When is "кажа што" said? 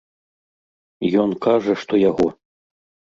1.47-1.93